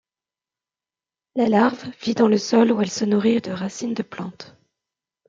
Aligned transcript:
La 1.35 1.47
larve 1.47 1.85
vit 2.01 2.15
dans 2.15 2.27
le 2.27 2.39
sol 2.39 2.71
où 2.71 2.81
elle 2.81 2.89
se 2.89 3.05
nourrit 3.05 3.39
de 3.39 3.51
racines 3.51 3.93
de 3.93 4.01
plantes. 4.01 4.57